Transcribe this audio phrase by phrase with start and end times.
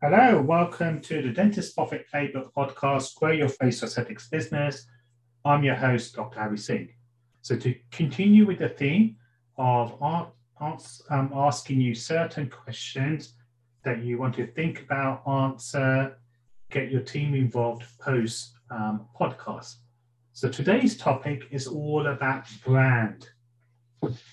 [0.00, 4.86] Hello, welcome to the Dentist Profit Playbook podcast, Grow Your Face Aesthetics Business.
[5.44, 6.38] I'm your host, Dr.
[6.38, 6.90] Harry Singh.
[7.42, 9.16] So, to continue with the theme
[9.56, 13.34] of um, asking you certain questions
[13.82, 16.16] that you want to think about, answer,
[16.70, 19.78] get your team involved post um, podcast.
[20.32, 23.28] So, today's topic is all about brand.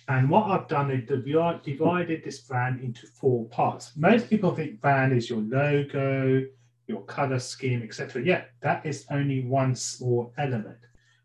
[0.07, 3.93] And what I've done is divided this brand into four parts.
[3.95, 6.45] Most people think brand is your logo,
[6.87, 8.21] your color scheme, etc.
[8.23, 10.77] Yeah, that is only one small element.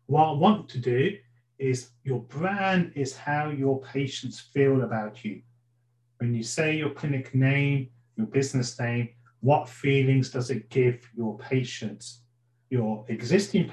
[0.07, 1.17] What I want to do
[1.59, 5.41] is your brand is how your patients feel about you.
[6.17, 9.09] When you say your clinic name, your business name,
[9.41, 12.21] what feelings does it give your patients,
[12.69, 13.71] your existing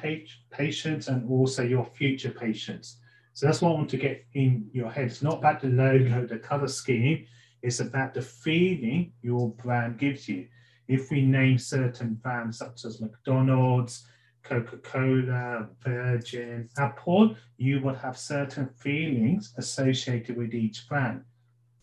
[0.51, 2.99] patients, and also your future patients?
[3.39, 5.05] So that's what I want to get in your head.
[5.05, 7.25] It's not about the logo, the color scheme.
[7.63, 10.49] It's about the feeling your brand gives you.
[10.89, 14.09] If we name certain brands such as McDonald's,
[14.43, 21.23] Coca-Cola, Virgin, Apple, you will have certain feelings associated with each brand.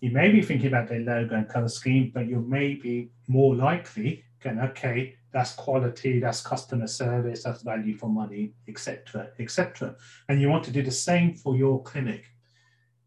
[0.02, 3.56] You may be thinking about their logo and color scheme, but you may be more
[3.56, 9.94] likely going, okay, that's quality, that's customer service, that's value for money, etc., etc.
[10.30, 12.24] And you want to do the same for your clinic.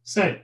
[0.03, 0.37] So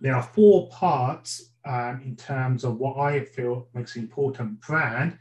[0.00, 5.18] there are four parts um, in terms of what I feel makes important brand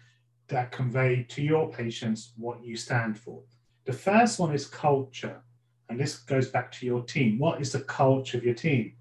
[0.48, 3.42] that convey to your patients what you stand for.
[3.84, 5.42] The first one is culture,
[5.90, 7.38] and this goes back to your team.
[7.38, 8.94] What is the culture of your team?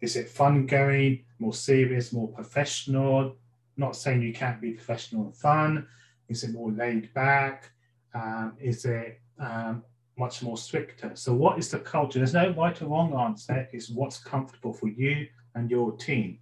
[0.00, 3.34] Is it fun going, more serious, more professional?
[3.76, 5.88] Not saying you can't be professional and fun,
[6.28, 7.70] is it more laid back?
[8.14, 9.82] Um, is it um,
[10.16, 11.12] much more stricter?
[11.14, 12.18] So, what is the culture?
[12.18, 13.68] There's no right or wrong answer.
[13.72, 16.38] It's what's comfortable for you and your team.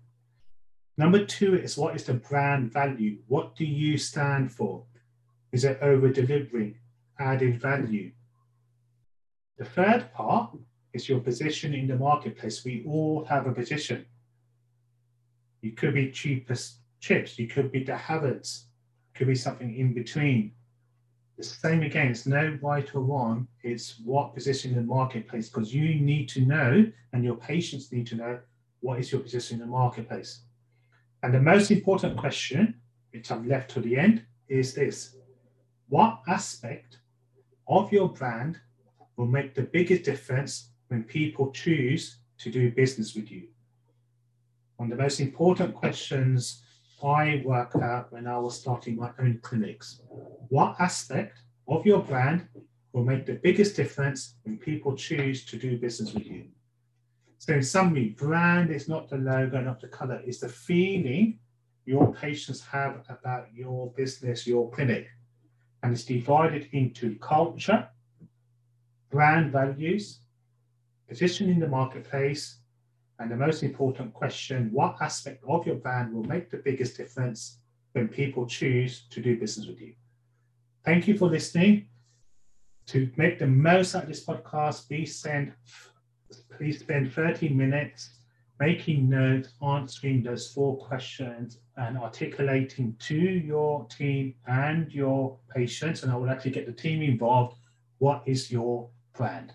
[0.98, 3.19] Number two is what is the brand value?
[3.27, 4.84] What do you stand for?
[5.50, 6.77] Is it over delivering,
[7.19, 8.12] added value?
[9.58, 10.57] The third part
[10.92, 12.64] is your position in the marketplace.
[12.64, 14.05] We all have a position.
[15.62, 18.67] You could be cheapest chips, you could be the Harrods,
[19.22, 20.50] could be something in between.
[21.38, 25.72] The same again, it's no right or wrong, it's what position in the marketplace, because
[25.72, 28.40] you need to know and your patients need to know
[28.80, 30.40] what is your position in the marketplace.
[31.22, 32.74] And the most important question,
[33.12, 35.14] which I've left to the end, is this
[35.89, 36.98] What aspect
[37.68, 38.58] of your brand
[39.16, 43.44] will make the biggest difference when people choose to do business with you?
[44.78, 46.64] One of the most important questions
[47.05, 50.02] I worked out when I was starting my own clinics.
[50.48, 52.46] What aspect of your brand
[52.92, 56.45] will make the biggest difference when people choose to do business with you?
[57.39, 61.40] So, in summary, brand is not the logo, not the color, it's the feeling
[61.85, 65.08] your patients have about your business, your clinic.
[65.83, 67.89] And it's divided into culture,
[69.11, 70.20] brand values,
[71.08, 72.58] position in the marketplace,
[73.22, 77.58] and the most important question what aspect of your brand will make the biggest difference
[77.92, 79.94] when people choose to do business with you?
[80.84, 81.86] Thank you for listening.
[82.86, 85.52] To make the most out of this podcast, please send
[86.56, 88.10] please spend 30 minutes
[88.58, 96.02] making notes, answering those four questions, and articulating to your team and your patients.
[96.02, 97.56] And I will actually get the team involved.
[97.98, 99.52] What is your brand?